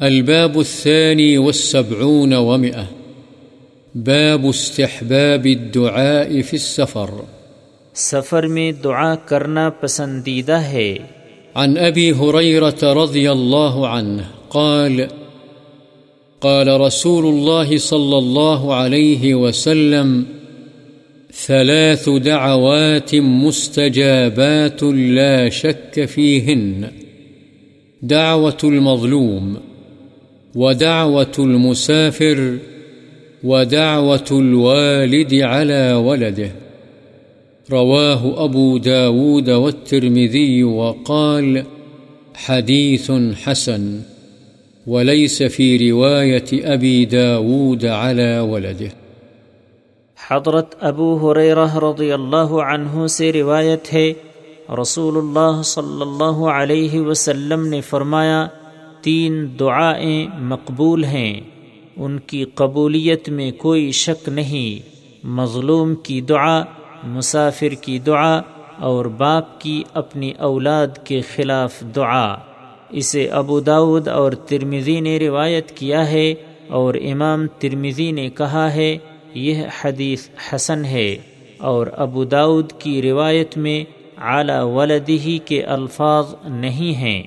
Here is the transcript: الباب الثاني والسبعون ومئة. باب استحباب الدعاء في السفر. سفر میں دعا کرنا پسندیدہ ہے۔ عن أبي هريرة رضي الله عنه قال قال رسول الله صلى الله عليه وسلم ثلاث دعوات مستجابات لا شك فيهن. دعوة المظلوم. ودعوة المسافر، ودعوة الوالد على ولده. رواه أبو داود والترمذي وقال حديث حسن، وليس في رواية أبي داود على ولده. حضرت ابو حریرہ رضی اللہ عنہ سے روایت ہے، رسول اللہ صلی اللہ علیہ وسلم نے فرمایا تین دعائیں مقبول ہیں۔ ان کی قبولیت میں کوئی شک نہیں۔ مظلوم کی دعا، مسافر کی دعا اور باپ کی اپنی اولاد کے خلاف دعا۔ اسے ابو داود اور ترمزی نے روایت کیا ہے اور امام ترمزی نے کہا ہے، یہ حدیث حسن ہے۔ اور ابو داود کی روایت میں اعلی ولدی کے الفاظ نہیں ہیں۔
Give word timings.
الباب 0.00 0.58
الثاني 0.58 1.36
والسبعون 1.36 2.32
ومئة. 2.32 2.84
باب 3.94 4.46
استحباب 4.46 5.44
الدعاء 5.44 6.28
في 6.28 6.56
السفر. 6.56 7.10
سفر 7.94 8.46
میں 8.46 8.72
دعا 8.72 9.14
کرنا 9.14 9.70
پسندیدہ 9.70 10.52
ہے۔ 10.52 10.96
عن 11.54 11.78
أبي 11.78 12.12
هريرة 12.12 13.04
رضي 13.04 13.26
الله 13.28 13.84
عنه 13.84 14.22
قال 14.48 15.00
قال 16.38 16.68
رسول 16.68 17.24
الله 17.24 17.76
صلى 17.78 18.16
الله 18.16 18.72
عليه 18.74 19.34
وسلم 19.34 20.22
ثلاث 21.46 22.08
دعوات 22.24 23.14
مستجابات 23.14 24.82
لا 24.82 25.48
شك 25.48 26.00
فيهن. 26.10 26.84
دعوة 28.02 28.58
المظلوم. 28.64 29.54
ودعوة 30.56 31.36
المسافر، 31.38 32.56
ودعوة 33.44 34.28
الوالد 34.30 35.34
على 35.34 35.92
ولده. 35.92 36.50
رواه 37.72 38.44
أبو 38.44 38.78
داود 38.78 39.50
والترمذي 39.50 40.62
وقال 40.62 41.62
حديث 42.34 43.10
حسن، 43.44 44.00
وليس 44.86 45.42
في 45.42 45.90
رواية 45.90 46.48
أبي 46.52 47.04
داود 47.04 47.84
على 47.84 48.38
ولده. 48.38 48.90
حضرت 50.28 50.74
ابو 50.80 51.08
حریرہ 51.16 51.74
رضی 51.74 52.12
اللہ 52.12 52.52
عنہ 52.72 53.06
سے 53.06 53.32
روایت 53.32 53.92
ہے، 53.92 54.12
رسول 54.80 55.16
اللہ 55.16 55.62
صلی 55.62 56.02
اللہ 56.02 56.44
علیہ 56.44 57.00
وسلم 57.00 57.66
نے 57.66 57.80
فرمایا 57.80 58.46
تین 59.02 59.46
دعائیں 59.60 60.26
مقبول 60.40 61.04
ہیں۔ 61.04 61.40
ان 61.96 62.18
کی 62.18 62.44
قبولیت 62.44 63.28
میں 63.28 63.50
کوئی 63.50 63.92
شک 63.92 64.28
نہیں۔ 64.28 64.88
مظلوم 65.26 65.94
کی 65.94 66.20
دعا، 66.20 66.62
مسافر 67.04 67.68
کی 67.68 67.98
دعا 67.98 68.40
اور 68.78 69.04
باپ 69.04 69.60
کی 69.60 69.82
اپنی 69.94 70.32
اولاد 70.38 70.86
کے 71.04 71.20
خلاف 71.20 71.80
دعا۔ 71.96 72.34
اسے 72.90 73.28
ابو 73.28 73.60
داود 73.60 74.08
اور 74.08 74.32
ترمزی 74.32 75.00
نے 75.00 75.18
روایت 75.18 75.70
کیا 75.70 76.10
ہے 76.10 76.34
اور 76.68 76.94
امام 76.94 77.46
ترمزی 77.58 78.12
نے 78.12 78.28
کہا 78.28 78.74
ہے، 78.74 78.98
یہ 79.34 79.62
حدیث 79.84 80.28
حسن 80.54 80.84
ہے۔ 80.84 81.16
اور 81.58 81.86
ابو 81.96 82.24
داود 82.24 82.72
کی 82.78 83.02
روایت 83.02 83.56
میں 83.56 83.84
اعلی 84.16 84.62
ولدی 84.62 85.38
کے 85.44 85.62
الفاظ 85.62 86.34
نہیں 86.44 86.94
ہیں۔ 86.94 87.22